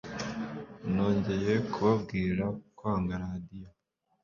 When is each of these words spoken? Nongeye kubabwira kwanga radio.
Nongeye 0.93 1.53
kubabwira 1.71 2.45
kwanga 2.77 3.13
radio. 3.23 3.67